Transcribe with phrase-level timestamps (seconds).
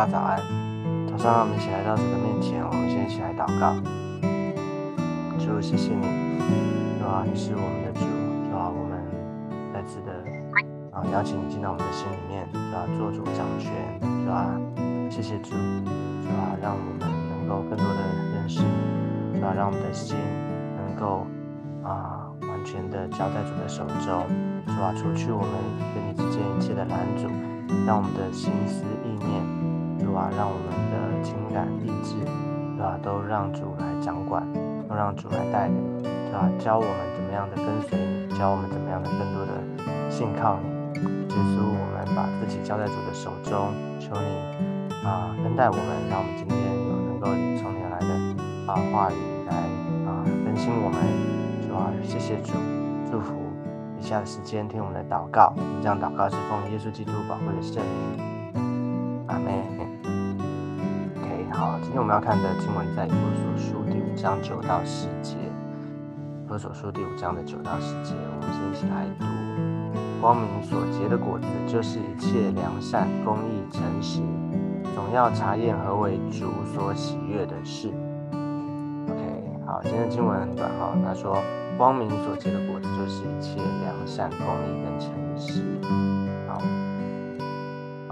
[0.00, 0.40] 大家早安。
[1.06, 3.76] 早上我们一起来到主的面前，我们先一起来祷告。
[5.36, 6.00] 主，谢谢你，
[6.96, 7.22] 主啊？
[7.28, 8.00] 你是我们的主，
[8.48, 8.72] 主啊？
[8.72, 8.96] 我们
[9.74, 10.24] 再次的
[10.90, 12.88] 啊，邀请你进到我们的心里面，是吧？
[12.96, 13.68] 做主掌权，
[14.00, 14.56] 主啊？
[15.10, 16.56] 谢谢主，主啊？
[16.62, 18.00] 让我们能够更多的
[18.32, 19.52] 认识你，是吧？
[19.54, 20.16] 让我们的心
[20.80, 21.26] 能够
[21.84, 24.24] 啊，完全的交在主的手中，
[24.64, 24.96] 主啊？
[24.96, 25.52] 除去我们
[25.92, 27.28] 跟你之间一切的拦阻。
[27.86, 29.30] 让我们的心思意念，
[30.10, 30.28] 对吧？
[30.36, 32.18] 让我们的情感意志，
[32.74, 32.98] 对吧？
[33.00, 34.42] 都让主来掌管，
[34.88, 36.50] 都让主来带领，对吧？
[36.58, 37.94] 教我们怎么样的跟随
[38.26, 40.66] 你，教我们怎么样的更多的信靠你。
[40.98, 47.30] 耶稣，我们把自己交在主的手中，求你啊恩待我们，让我们今天有能够
[47.62, 48.10] 从你来的
[48.66, 49.54] 啊话语来
[50.10, 50.98] 啊更新我们，
[51.62, 51.86] 是吧？
[52.02, 52.58] 谢谢主，
[53.08, 53.38] 祝福。
[53.96, 59.79] 以下的时间听我们的祷告，这样祷告是奉耶稣基督宝贵的圣名，阿门。
[61.90, 65.34] 今天我们要看的经文在以弗所书第五章九到十节。
[65.34, 69.26] 以弗所书第五章的九到十节，我们先一起来读。
[70.20, 74.20] 光明所结的果子，就是一切良善、公义、诚实，
[74.94, 77.88] 总要查验何为主所喜悦的事。
[79.08, 81.42] OK，好，今天的经文很短哈，他说。
[81.76, 85.64] 光明所结的果子，就是一切良善、公义跟诚实。
[86.46, 86.60] 好，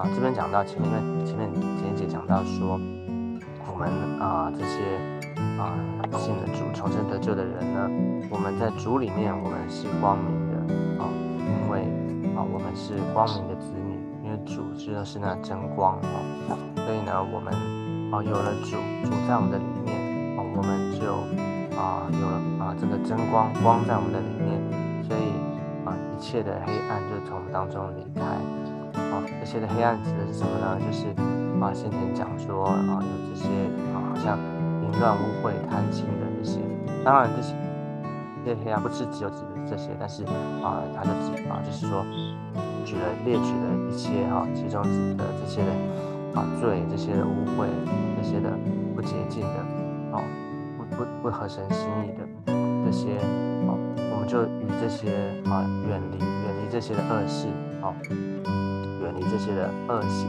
[0.00, 2.80] 啊，这边讲到前面，因为前面前一节讲到说，
[3.76, 4.96] 我们啊这些
[5.60, 5.76] 啊
[6.16, 7.90] 信的主、重生得救的人呢，
[8.30, 10.56] 我们在主里面，我们是光明的
[10.96, 11.04] 啊，
[11.36, 11.84] 因为
[12.32, 17.52] 啊我们是光明的子女，因为主知道是那真光啊，所以呢，我们
[18.14, 21.12] 啊有了主，主在我们的里面啊，我们就。
[21.76, 24.56] 啊，有了啊，这个真光光在我们的里面，
[25.04, 25.36] 所以
[25.84, 28.24] 啊，一切的黑暗就从我们当中离开。
[29.16, 30.76] 啊，这些的黑暗指的是什么呢？
[30.78, 31.08] 就是
[31.58, 33.48] 啊，先前讲说啊，有这些
[33.94, 34.36] 啊，好像
[34.82, 36.60] 淫乱、污秽、贪心的这些。
[37.02, 37.54] 当然，这些
[38.44, 40.22] 这些黑暗不是只有指的这些，但是
[40.62, 42.04] 啊，他就指啊，就是说
[42.84, 44.82] 举了列举了一切哈，其中
[45.16, 45.70] 的这些的
[46.38, 47.66] 啊罪、这些的污秽、
[48.20, 48.52] 这些的
[48.94, 50.20] 不洁净的啊。
[50.76, 52.52] 不不不合神心意的
[52.84, 53.16] 这些
[53.66, 53.74] 啊，
[54.12, 55.10] 我们就与这些
[55.50, 57.48] 啊远离，远离这些的恶事
[57.82, 57.92] 啊，
[59.16, 60.28] 离这些的恶行。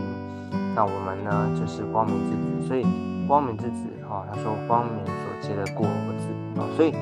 [0.73, 2.67] 那我们呢，就是光明之子。
[2.67, 2.85] 所以
[3.27, 5.87] 光明之子哈，他说光明所结的果
[6.17, 6.27] 子
[6.59, 6.93] 啊，所以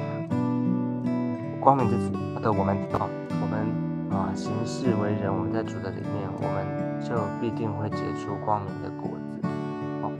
[1.60, 3.10] 光明之子的我们啊，
[3.42, 3.66] 我们
[4.12, 6.66] 啊行事为人，我们在主的里面，我们
[7.02, 9.48] 就必定会结出光明的果子
[10.04, 10.12] 哦。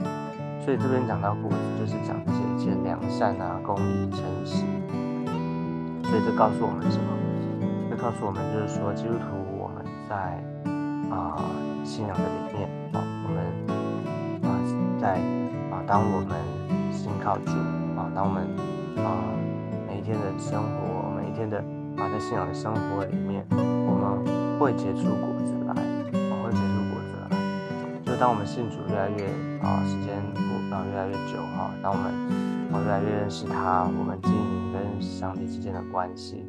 [0.64, 4.64] 所以这边讲到果子，就是讲这些一切良善啊、公义、诚实。
[6.02, 7.06] 所以这告诉我们什么？
[7.88, 9.26] 这告诉我们就是说，基督徒
[9.58, 10.42] 我们在
[11.16, 11.40] 啊
[11.84, 13.38] 信仰的理念啊，我们
[14.42, 14.48] 啊
[15.00, 15.18] 在
[15.70, 16.36] 啊当我们
[16.92, 17.50] 信靠主
[17.96, 18.44] 啊，当我们
[19.04, 19.08] 啊
[19.88, 21.58] 每一天的生活，每一天的
[21.96, 27.24] 啊在信仰的生活里面，我们会结出果子来，啊会结出果子来。
[28.04, 29.24] 就当我们信主越来越
[29.62, 30.14] 啊时间
[30.70, 30.84] 啊。
[30.92, 32.12] 越来越久哈，当我们
[32.72, 36.44] 啊越来越认识他，我们经营跟上帝之间的关系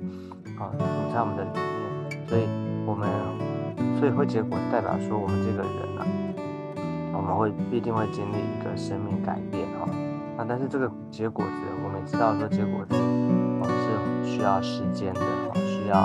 [0.60, 2.44] 啊，主在我们的里面，所以
[2.86, 3.08] 我们
[4.00, 6.06] 所以会结果代表说我们这个人呢，
[7.14, 9.88] 我们会必定会经历一个生命改变哈。
[10.38, 11.52] 那但是这个结果子，
[11.84, 12.96] 我们知道说结果子
[13.62, 15.98] 啊是需要时间的哈，需要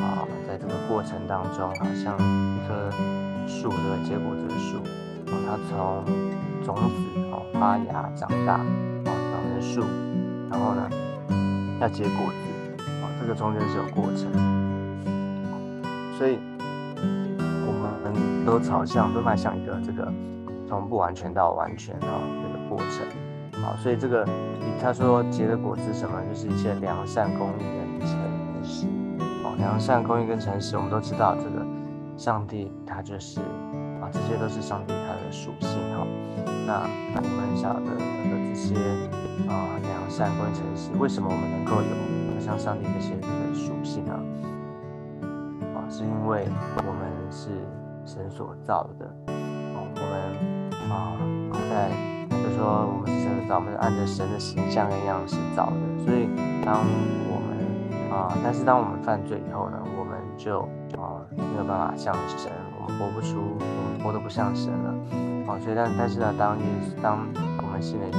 [0.00, 2.90] 啊在这个过程当中，好像一棵
[3.46, 4.78] 树这个结果子的树
[5.30, 6.04] 啊，它从
[6.64, 7.42] 种子哦。
[7.54, 8.66] 发芽、长大，啊，
[9.04, 9.14] 长
[9.52, 9.82] 成树，
[10.50, 10.90] 然后呢，
[11.80, 14.26] 要结果子，啊，这个中间是有过程，
[16.18, 16.40] 所以
[18.44, 20.12] 都朝向，都迈向一个这个
[20.66, 24.26] 从不完全到完全啊这个过程，好，所以这个
[24.80, 28.18] 他说结的果子什么，就是一些良善、公义跟诚
[28.64, 28.86] 实，
[29.44, 31.64] 哦，良善、公义跟诚实，我们都知道这个
[32.16, 33.40] 上帝他就是
[34.00, 36.06] 啊，这些都是上帝他的属性，哈。
[36.64, 36.82] 那
[37.14, 37.98] 我们晓得的
[38.48, 38.74] 这些
[39.48, 44.14] 啊良善、公义、诚实，为什么我们能够有像上帝这些的属性啊？
[45.74, 46.48] 啊，是因为
[46.78, 47.50] 我们是
[48.04, 51.16] 神所造的，哦，我们啊
[51.70, 51.90] 在
[52.30, 56.28] 就说我们是神所造，我们是按着神的形象跟样式造的，所以
[56.64, 56.80] 当
[57.30, 57.56] 我们
[58.10, 60.60] 啊，但是当我们犯罪以后呢，我们就
[61.00, 64.94] 啊没有办法像神，我们活不出，我们活得不像神了。
[65.46, 67.26] 哦，所以但但是呢，当耶稣当
[67.58, 68.18] 我们信了主，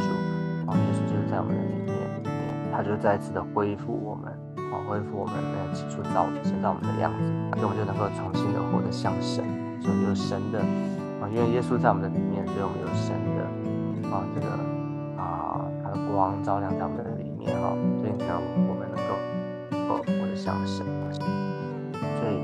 [0.67, 2.31] 哦，耶稣就是在我们的里面，
[2.71, 4.31] 他就再次的恢复我们，
[4.71, 9.45] 哦，恢复我们那起初造神造我们的样子，所以我们就能够重新的活得像神，
[9.83, 10.59] 所以有神的
[11.19, 13.43] 啊，因为耶稣在我们的里面，所以我们有神的
[14.07, 14.47] 啊这个
[15.19, 19.11] 啊他的光照亮在我们的里面哈，所以让我们能够
[19.91, 20.85] 哦我的像神，
[21.99, 22.39] 所以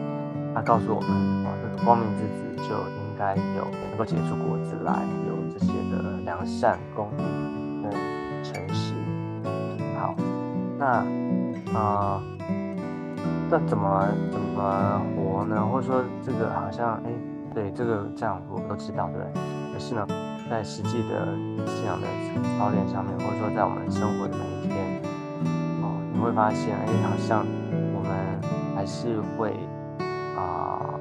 [0.53, 1.09] 他告诉我们
[1.45, 7.23] 啊，这个光明之子就应该有能够结出果子来，有这些的良善、公义
[7.81, 7.91] 跟
[8.43, 8.93] 诚实。
[9.97, 10.13] 好，
[10.77, 11.05] 那
[11.73, 12.21] 啊。
[13.51, 15.65] 那怎么怎么活呢？
[15.65, 17.09] 或者说这个好像哎，
[17.53, 19.21] 对这个这样我们都知道，对？
[19.73, 20.05] 可是呢，
[20.49, 21.25] 在实际的
[21.65, 22.07] 信仰的
[22.57, 25.01] 操练上面，或者说在我们生活的每一天，
[25.81, 27.45] 哦，你会发现，哎，好像
[27.93, 28.11] 我们
[28.75, 29.51] 还是会
[30.37, 30.93] 啊，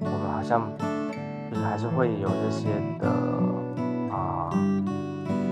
[0.00, 0.68] 我们好像
[1.50, 3.08] 就是还是会有这些的
[4.10, 4.50] 啊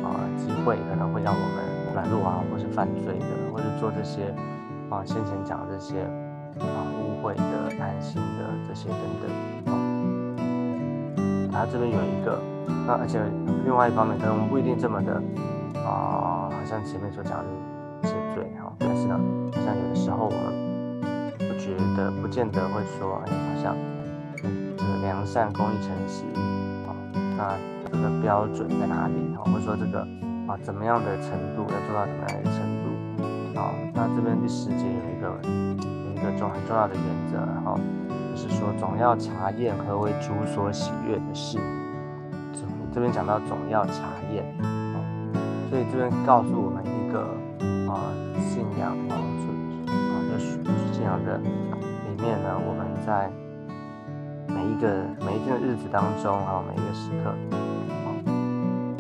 [0.03, 0.07] 啊
[0.37, 4.35] 机会，可能会让我们软弱啊，或是犯罪的，或者做这些
[4.91, 6.07] 啊先前讲的这些。
[6.59, 9.31] 啊，污秽的、贪心的这些等等，
[11.61, 12.41] 它，这边有一个，
[12.87, 13.21] 那而且
[13.67, 15.13] 另外一方面，可能我们不一定这么的
[15.85, 17.45] 啊，好像前面所讲的
[18.01, 19.21] 这些罪哈，但是呢，
[19.61, 20.41] 像有的时候我们
[21.37, 23.77] 不觉得，不见得会说，哎，好像
[24.41, 24.49] 这
[24.89, 26.25] 个良善、公益、诚实，
[26.89, 26.97] 啊，
[27.37, 27.53] 那
[27.93, 29.37] 这个标准在哪里？
[29.37, 30.01] 哈，或者说这个
[30.49, 33.61] 啊，怎么样的程度要做到怎么样的程度？
[33.61, 35.61] 啊，那这边第十节有一个有。
[36.21, 41.59] 一个重很重要的原则，哈，就是说总要查验何为主所喜悦的事。
[42.93, 44.03] 这边讲到总要查
[44.35, 44.45] 验，
[45.71, 47.21] 所以这边告诉我们一个
[47.87, 48.03] 啊
[48.51, 50.59] 信仰啊，啊，就是
[50.93, 53.31] 信仰的里面呢，我们在
[54.49, 57.31] 每一个每一天的日子当中，哈，每一个时刻，
[58.03, 58.11] 啊，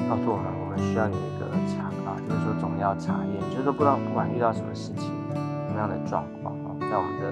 [0.08, 6.70] 告诉我们我们需要有一个查啊，就是说总要查验，就是说不知道不管遇到什么事情，什么样的状况啊。
[6.78, 7.26] 在我们的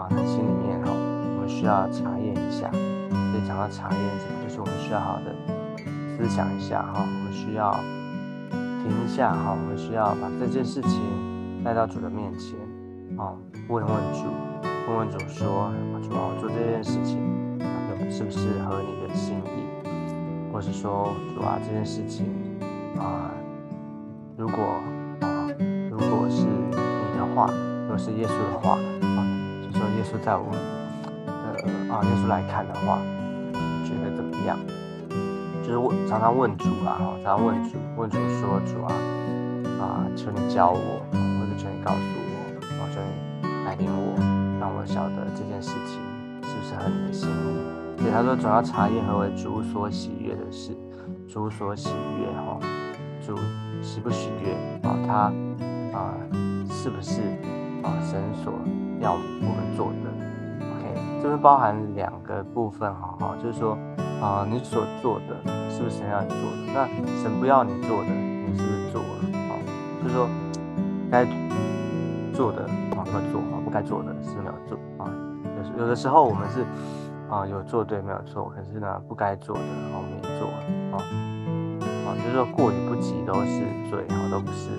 [0.00, 0.65] 啊心里面，
[1.56, 2.70] 需要查验一下。
[2.70, 5.34] 所以讲到查验什么，就是我们需要好的
[6.14, 7.72] 思想一下哈，我们需要
[8.52, 11.00] 停一下哈，我们需要把这件事情
[11.64, 12.58] 带到主的面前
[13.16, 13.32] 啊，
[13.68, 14.24] 问问主，
[14.86, 15.72] 问问主说，
[16.02, 17.16] 主啊，我做这件事情
[18.10, 20.52] 是不是合你的心意？
[20.52, 22.26] 或是说，主啊，这件事情
[22.98, 23.32] 啊，
[24.36, 24.62] 如果
[25.20, 25.48] 啊，
[25.90, 27.50] 如果是你的话。
[27.86, 29.24] 如果是耶稣的话啊，
[29.62, 30.50] 就说耶稣在我
[31.96, 32.98] 啊，耶稣来看的话，
[33.82, 34.58] 觉得怎么样？
[35.62, 38.92] 就是问常常问主啊，哈，常常问主，问主说主啊
[39.80, 44.14] 啊，求你教我，或者求你告诉我，啊，求你带领我，
[44.60, 45.98] 让我晓得这件事情
[46.42, 48.02] 是不是合你的心意。
[48.02, 50.76] 所以他说总要查验何为主所喜悦的事，
[51.26, 52.60] 主所喜悦哈，
[53.26, 53.38] 主
[53.80, 54.52] 喜不喜悦
[54.86, 54.94] 啊？
[55.06, 55.14] 他
[55.98, 56.12] 啊，
[56.68, 57.22] 是不是？
[57.82, 58.52] 啊，神所
[59.00, 60.10] 要我们做的
[61.22, 63.76] 这边包含两个部分，哈哈，就是说，
[64.22, 65.36] 啊，你所做的
[65.70, 66.56] 是不是神要你做的？
[66.72, 66.86] 那
[67.22, 69.08] 神不要你做的，你是不是做了？
[69.48, 69.52] 啊，
[70.02, 70.28] 就是说，
[71.10, 71.24] 该
[72.32, 72.62] 做的
[72.96, 75.10] 啊，要做啊，不该做的是没有做啊。
[75.76, 76.64] 有有的时候我们是
[77.28, 79.62] 啊，有做对没有错，可是呢，不该做的
[79.94, 80.56] 我们也做了
[80.92, 81.02] 啊，
[82.06, 84.70] 啊，就是说过于不及都是罪，哈，都不是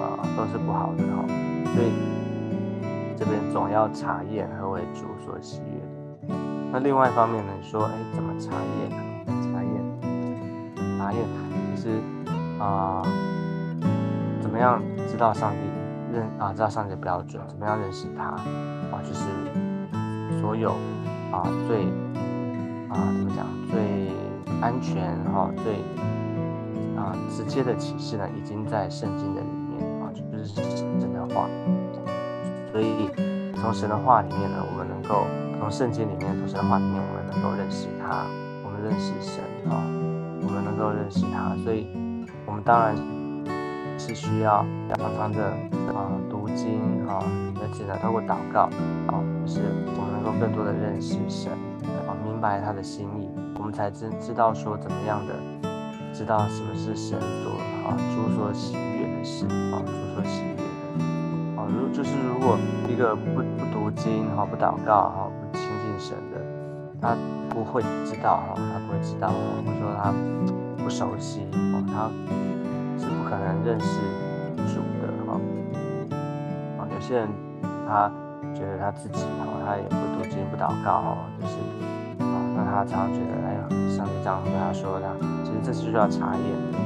[0.00, 1.24] 啊，都是不好的哈，
[1.74, 2.19] 所以。
[3.20, 5.78] 这边总要查验何为主所喜悦
[6.26, 6.34] 的。
[6.72, 7.52] 那另外一方面呢？
[7.62, 8.50] 说，哎，怎么查
[8.80, 8.96] 验呢？
[9.42, 11.22] 查验，查验，
[11.76, 12.00] 其实
[12.58, 13.02] 啊，
[14.40, 15.58] 怎么样知道上帝
[16.16, 16.54] 认啊？
[16.54, 17.42] 知道上帝的标准？
[17.46, 18.24] 怎么样认识他？
[18.24, 20.70] 啊，就是所有
[21.30, 21.82] 啊最
[22.88, 24.08] 啊怎么讲最
[24.62, 25.74] 安全哈最
[26.96, 30.54] 啊直接的启示呢，已经在圣经的里面啊，就是
[30.98, 31.46] 真的话。
[32.72, 33.10] 所以，
[33.60, 35.26] 从神的话里面呢，我们能够
[35.58, 38.24] 从圣经里面，从神的话里面，我们能够认识他，
[38.64, 39.82] 我们认识神啊，
[40.42, 41.56] 我们能够认识他。
[41.64, 41.88] 所以，
[42.46, 42.94] 我们当然
[43.98, 44.64] 是需要
[44.96, 45.50] 常常的
[45.92, 47.18] 啊读经啊，
[47.60, 48.70] 而且呢，透过祷告
[49.10, 49.60] 啊，就是
[49.98, 51.50] 我们能够更多的认识神
[52.06, 55.34] 啊，明白他的心意，我们才知知道说怎么样的
[56.14, 57.50] 知道什么是神所
[57.84, 60.69] 啊主所喜悦的事啊，主所喜悦。
[61.78, 62.58] 如就是如果
[62.88, 66.40] 一个不不读经哈，不祷告哈，不亲近神的，
[67.00, 67.16] 他
[67.48, 70.12] 不会知道哈，他不会知道，或者说他
[70.82, 72.10] 不熟悉哦，他
[72.98, 74.00] 是不可能认识
[74.72, 75.40] 主的哈。
[76.78, 77.28] 啊，有些人
[77.86, 78.10] 他
[78.54, 81.54] 觉得他自己哈，他也不读经不祷告哈，就是
[82.24, 85.06] 啊，那他常常觉得哎呀，上帝这样对他说的，
[85.44, 86.78] 其实这是需要查验的，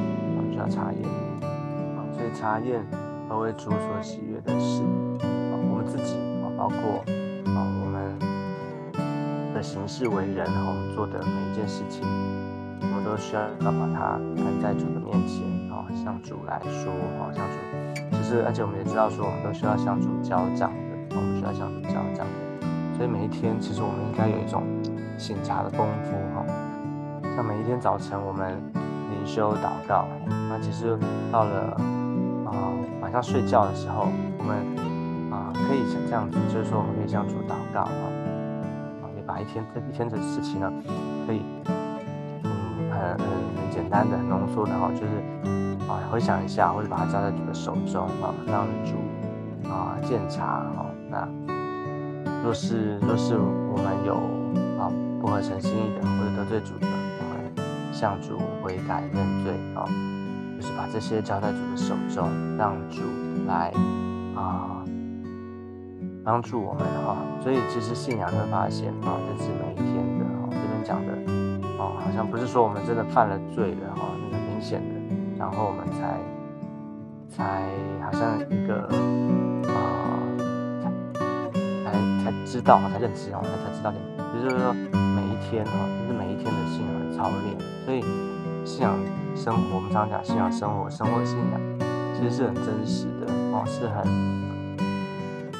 [0.53, 1.03] 需要查验
[1.97, 2.85] 啊，所以查验。
[3.35, 4.85] 都为主所喜悦的事
[5.19, 5.59] 啊？
[5.59, 7.03] 我们自己啊，包括
[7.53, 8.17] 啊，我们
[9.53, 12.07] 的行事为人，然后我们做的每一件事情，
[12.81, 24.63] 我们都需要要把它摊在主的面前，哦，向主来说，哦，向主，其实而且我们也知道说，我们都需要向主交账的，我们需要向主交账的，所以每一天其实我们应该有一种
[25.19, 26.47] 醒茶的功夫，哈，
[27.35, 28.63] 像每一天早晨我们
[29.11, 30.07] 灵修祷告，
[30.49, 30.97] 那其实
[31.33, 31.77] 到了
[32.47, 32.55] 啊
[33.15, 34.59] 上睡觉的时候，我们
[35.31, 37.91] 啊可以像这样子，就是说我们可以向主祷告，哈。
[39.27, 40.71] 把一天这一天的事情呢，
[41.27, 41.41] 可以
[42.45, 50.85] 嗯很很很简单的浓缩的哈，就是啊回想一下，或者把它交在主的手中啊，让主啊鉴察哈。
[51.09, 51.27] 那
[52.43, 54.15] 若是若是我们有
[54.79, 54.93] 啊
[55.23, 59.89] 不合诚心意的，或者得罪主的，我们向主悔改认罪啊，
[60.65, 63.03] 就是把这些交在主的手中，让主
[63.47, 63.71] 来
[64.35, 64.81] 啊。
[66.25, 70.49] 帮助我们哈，所以其实信仰会发现啊，这是每一天的哈。
[70.49, 71.13] 这边讲的
[71.77, 74.95] 哦，好像不是说我们真的犯了罪了哈，那个明显的，
[75.39, 76.19] 然后我们才
[77.29, 77.69] 才
[78.01, 78.89] 好像一个
[79.69, 80.17] 啊，
[80.81, 81.93] 才才
[82.25, 84.03] 才知道才认知哦，才才知道点。
[84.33, 87.55] 就是说每一天哈，就是每一天的信仰操练。
[87.85, 88.01] 所以
[88.65, 88.97] 信仰
[89.35, 91.61] 生活，我们常常讲信仰生活，生活信仰
[92.15, 94.05] 其实是很真实的哦，是很。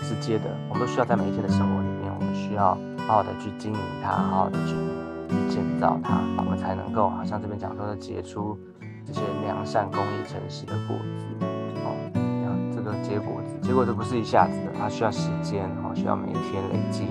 [0.05, 4.75] 直接的，我们都需要在每一天的生活里面，我们需要好好的去经营它，好好的去
[5.29, 8.57] 去建造它，我们才能够，好像这边讲说的结出
[9.07, 11.27] 这些良善、公益、诚实的果子。
[11.85, 11.97] 哦，
[12.75, 17.05] 这个结果子，结果子不是一下子的，它需要时间，哦，需要每一天累积，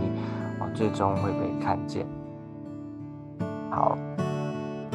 [0.59, 2.05] 哦，最终会被看见。
[3.71, 3.97] 好，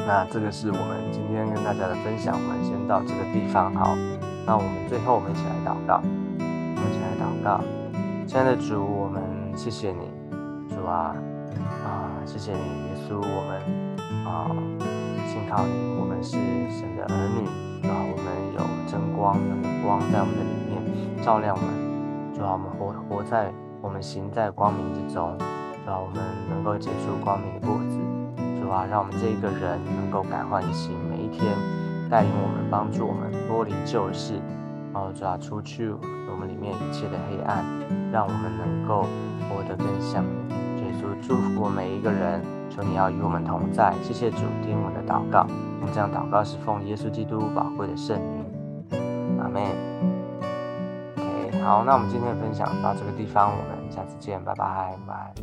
[0.09, 3.71] 那这个是我们今天跟大家的分享，我们先到这个地方。
[3.75, 3.95] 好，
[4.43, 7.61] 那我们最后我们一起来祷告，我们一起来祷告。
[8.25, 9.21] 亲爱的主，我们
[9.55, 10.09] 谢谢你，
[10.73, 11.13] 主啊，
[11.85, 13.61] 啊，谢谢你，耶稣，我们
[14.25, 14.49] 啊，
[15.29, 16.37] 信靠你，我们是
[16.73, 17.45] 神的儿女，
[17.83, 21.69] 主啊，我们有真光，有光在我们的里面照亮我们，
[22.33, 25.37] 主啊，我们活活在，我们行在光明之中，
[25.85, 26.17] 主啊，我们
[26.49, 27.99] 能够结出光明的果子，
[28.69, 31.43] 主啊，让我们这一个人能够改换新，每一天
[32.07, 34.39] 带领我们，帮助我们脱离旧事，
[34.93, 35.89] 然后主啊，出去。
[35.89, 37.65] 我们里面一切的黑暗，
[38.11, 39.07] 让我们能够
[39.49, 40.23] 活得更像。
[40.53, 43.91] 耶稣祝福我每一个人，求你要与我们同在。
[44.03, 45.47] 谢谢主听我们的祷告，
[45.81, 48.45] 我们这样祷告是奉耶稣基督宝贵的圣名。
[49.41, 49.63] 阿门。
[51.17, 55.33] OK，好，那我们今天的分享到这个地方，我们下次见，拜拜，拜。